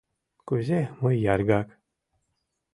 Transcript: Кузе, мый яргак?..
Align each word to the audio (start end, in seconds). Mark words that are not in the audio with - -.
Кузе, 0.47 0.81
мый 1.01 1.15
яргак?.. 1.33 1.67